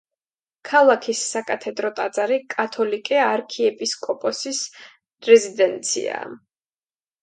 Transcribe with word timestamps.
ქალაქის 0.69 1.21
საკათედრო 1.33 1.91
ტაძარი 1.99 2.41
კათოლიკე 2.55 3.21
არქიეპისკოპოსის 3.29 4.67
რეზიდენციაა. 5.33 6.31